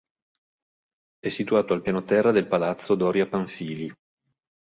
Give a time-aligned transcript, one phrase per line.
[1.19, 3.93] È situato al piano terra del Palazzo Doria-Pamphilij.